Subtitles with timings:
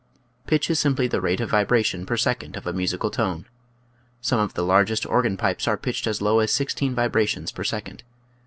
[0.47, 3.45] Pitch is simply the rate of vibration per second of a musical tone.
[4.19, 8.01] Some of the largest organ pipes are pitched as low as sixteen vibrations per second.